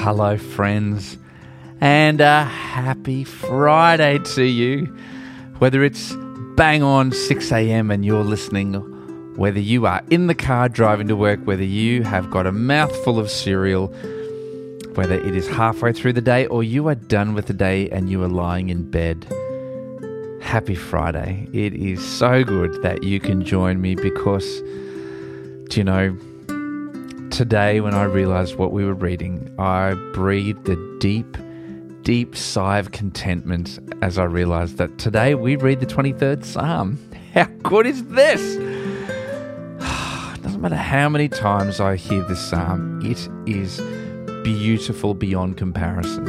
hello, 0.00 0.38
friends, 0.38 1.18
and 1.78 2.22
a 2.22 2.42
happy 2.42 3.22
Friday 3.22 4.18
to 4.18 4.44
you. 4.44 4.86
Whether 5.58 5.84
it's 5.84 6.14
bang 6.56 6.82
on 6.82 7.12
6 7.12 7.52
a.m. 7.52 7.90
and 7.90 8.02
you're 8.02 8.24
listening, 8.24 8.72
whether 9.36 9.60
you 9.60 9.84
are 9.84 10.02
in 10.08 10.26
the 10.26 10.34
car 10.34 10.70
driving 10.70 11.06
to 11.08 11.16
work, 11.16 11.40
whether 11.44 11.62
you 11.62 12.02
have 12.02 12.30
got 12.30 12.46
a 12.46 12.52
mouthful 12.52 13.18
of 13.18 13.30
cereal, 13.30 13.88
whether 14.94 15.20
it 15.20 15.36
is 15.36 15.46
halfway 15.48 15.92
through 15.92 16.14
the 16.14 16.22
day 16.22 16.46
or 16.46 16.64
you 16.64 16.88
are 16.88 16.94
done 16.94 17.34
with 17.34 17.44
the 17.44 17.52
day 17.52 17.90
and 17.90 18.08
you 18.08 18.22
are 18.22 18.28
lying 18.28 18.70
in 18.70 18.90
bed. 18.90 19.26
Happy 20.40 20.76
Friday. 20.76 21.46
It 21.52 21.74
is 21.74 22.02
so 22.02 22.42
good 22.42 22.82
that 22.82 23.02
you 23.02 23.20
can 23.20 23.44
join 23.44 23.82
me 23.82 23.96
because, 23.96 24.62
do 25.68 25.76
you 25.76 25.84
know, 25.84 26.16
today 27.40 27.80
when 27.80 27.94
I 27.94 28.04
realized 28.04 28.56
what 28.56 28.70
we 28.70 28.84
were 28.84 28.92
reading, 28.92 29.50
I 29.58 29.94
breathed 30.12 30.68
a 30.68 30.76
deep, 30.98 31.38
deep 32.02 32.36
sigh 32.36 32.78
of 32.78 32.92
contentment 32.92 33.78
as 34.02 34.18
I 34.18 34.24
realized 34.24 34.76
that 34.76 34.98
today 34.98 35.34
we 35.34 35.56
read 35.56 35.80
the 35.80 35.86
23rd 35.86 36.44
Psalm. 36.44 36.98
How 37.32 37.46
good 37.62 37.86
is 37.86 38.04
this? 38.08 38.42
Doesn't 40.42 40.60
matter 40.60 40.76
how 40.76 41.08
many 41.08 41.30
times 41.30 41.80
I 41.80 41.96
hear 41.96 42.22
this 42.24 42.46
psalm, 42.46 43.00
it 43.02 43.26
is 43.46 43.80
beautiful 44.44 45.14
beyond 45.14 45.56
comparison. 45.56 46.26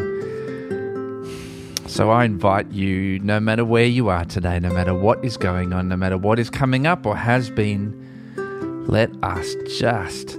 So 1.87 2.09
I 2.09 2.23
invite 2.23 2.71
you, 2.71 3.19
no 3.19 3.41
matter 3.41 3.65
where 3.65 3.83
you 3.83 4.07
are 4.07 4.23
today, 4.23 4.59
no 4.59 4.69
matter 4.69 4.93
what 4.93 5.25
is 5.25 5.35
going 5.35 5.73
on, 5.73 5.89
no 5.89 5.97
matter 5.97 6.17
what 6.17 6.39
is 6.39 6.49
coming 6.49 6.87
up 6.87 7.05
or 7.05 7.17
has 7.17 7.49
been, 7.49 7.97
let 8.87 9.11
us 9.21 9.55
just 9.77 10.37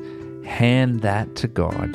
hand 0.53 1.01
that 1.01 1.35
to 1.35 1.49
God. 1.49 1.95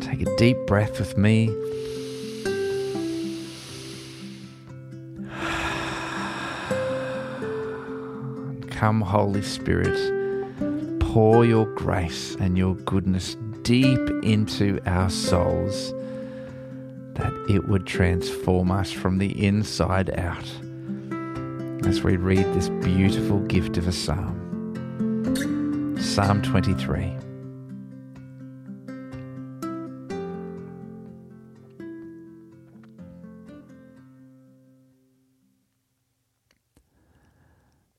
Take 0.00 0.22
a 0.22 0.36
deep 0.36 0.56
breath 0.68 1.00
with 1.00 1.18
me. 1.18 1.48
Come, 8.70 9.00
Holy 9.00 9.42
Spirit, 9.42 9.98
pour 11.00 11.44
your 11.44 11.66
grace 11.74 12.36
and 12.36 12.56
your 12.56 12.76
goodness 12.76 13.36
deep 13.62 13.98
into 14.22 14.78
our 14.86 15.10
souls 15.10 15.92
that 17.14 17.32
it 17.50 17.66
would 17.68 17.86
transform 17.86 18.70
us 18.70 18.92
from 18.92 19.18
the 19.18 19.44
inside 19.44 20.16
out 20.16 20.48
as 21.86 22.04
we 22.04 22.16
read 22.16 22.44
this 22.54 22.68
beautiful 22.68 23.40
gift 23.40 23.76
of 23.76 23.88
a 23.88 23.92
psalm. 23.92 24.36
Psalm 26.00 26.40
23. 26.42 27.14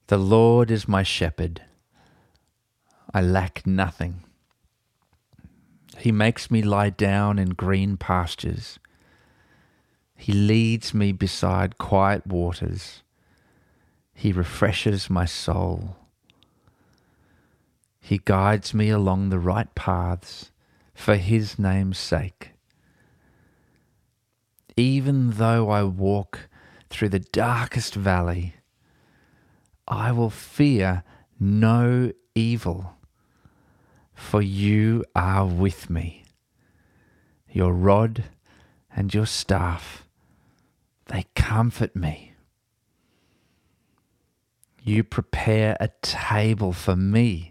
The 0.08 0.18
Lord 0.18 0.72
is 0.72 0.88
my 0.88 1.04
shepherd. 1.04 1.62
I 3.14 3.22
lack 3.22 3.66
nothing. 3.68 4.24
He 5.98 6.12
makes 6.12 6.50
me 6.50 6.64
lie 6.64 6.90
down 6.90 7.38
in 7.38 7.50
green 7.50 7.98
pastures. 7.98 8.80
He 10.18 10.34
leads 10.34 10.94
me 10.94 11.12
beside 11.12 11.78
quiet 11.78 12.26
waters. 12.26 13.04
He 14.14 14.32
refreshes 14.32 15.10
my 15.10 15.26
soul. 15.26 15.96
He 18.02 18.18
guides 18.18 18.74
me 18.74 18.90
along 18.90 19.30
the 19.30 19.40
right 19.40 19.74
paths 19.76 20.52
for 20.94 21.16
His 21.16 21.58
name's 21.58 22.00
sake. 22.00 22.52
Even 24.76 25.32
though 25.32 25.70
I 25.70 25.84
walk 25.84 26.50
through 26.90 27.10
the 27.10 27.20
darkest 27.20 27.94
valley, 27.94 28.56
I 29.88 30.12
will 30.12 30.30
fear 30.30 31.04
no 31.40 32.12
evil, 32.36 32.96
for 34.14 34.42
you 34.42 35.06
are 35.16 35.46
with 35.46 35.90
me. 35.90 36.24
Your 37.50 37.74
rod 37.74 38.26
and 38.96 39.14
your 39.14 39.26
staff, 39.26 40.08
they 41.08 41.26
comfort 41.36 41.96
me. 41.96 42.34
You 44.84 45.04
prepare 45.04 45.78
a 45.80 45.90
table 46.02 46.74
for 46.74 46.96
me 46.96 47.51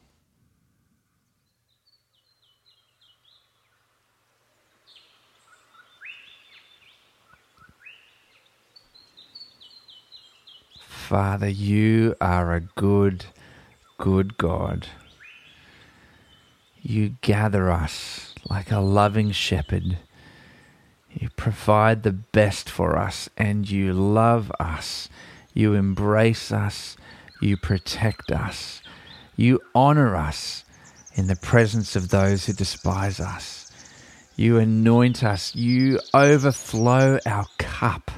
Father, 11.11 11.49
you 11.49 12.15
are 12.21 12.53
a 12.53 12.61
good, 12.61 13.25
good 13.97 14.37
God. 14.37 14.87
You 16.81 17.17
gather 17.19 17.69
us 17.69 18.33
like 18.49 18.71
a 18.71 18.79
loving 18.79 19.31
shepherd. 19.31 19.97
You 21.11 21.27
provide 21.35 22.03
the 22.03 22.13
best 22.13 22.69
for 22.69 22.97
us 22.97 23.29
and 23.35 23.69
you 23.69 23.91
love 23.91 24.53
us. 24.57 25.09
You 25.53 25.73
embrace 25.73 26.49
us. 26.49 26.95
You 27.41 27.57
protect 27.57 28.31
us. 28.31 28.81
You 29.35 29.59
honor 29.75 30.15
us 30.15 30.63
in 31.15 31.27
the 31.27 31.35
presence 31.35 31.97
of 31.97 32.07
those 32.07 32.45
who 32.45 32.53
despise 32.53 33.19
us. 33.19 33.69
You 34.37 34.59
anoint 34.59 35.25
us. 35.25 35.53
You 35.55 35.99
overflow 36.13 37.19
our 37.25 37.47
cup 37.57 38.11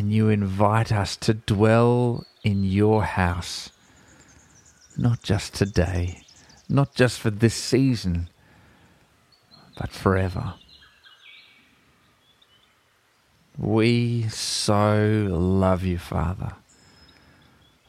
and 0.00 0.10
you 0.10 0.30
invite 0.30 0.90
us 0.90 1.14
to 1.14 1.34
dwell 1.34 2.24
in 2.42 2.64
your 2.64 3.04
house, 3.04 3.68
not 4.96 5.22
just 5.22 5.52
today, 5.52 6.22
not 6.70 6.94
just 6.94 7.20
for 7.20 7.28
this 7.28 7.54
season, 7.54 8.30
but 9.78 9.90
forever. 9.90 10.54
We 13.58 14.26
so 14.30 15.26
love 15.30 15.84
you, 15.84 15.98
Father. 15.98 16.52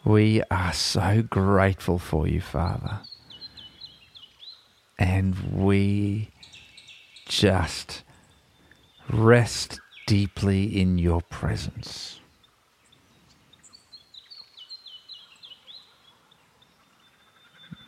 We 0.04 0.44
are 0.52 0.74
so 0.74 1.22
grateful 1.22 1.98
for 1.98 2.28
you, 2.28 2.42
Father. 2.42 3.00
And 5.00 5.54
we 5.54 6.32
just 7.26 8.04
rest 9.10 9.80
deeply 10.12 10.66
in 10.66 10.98
your 10.98 11.22
presence. 11.22 12.20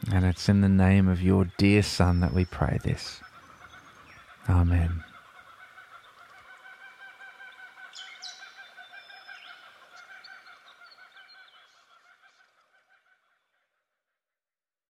And 0.10 0.24
it's 0.24 0.48
in 0.48 0.62
the 0.62 0.70
name 0.70 1.10
of 1.10 1.22
your 1.22 1.52
dear 1.58 1.84
Son 1.84 2.22
that 2.22 2.34
we 2.34 2.46
pray 2.46 2.80
this. 2.82 3.20
Amen. 4.48 5.04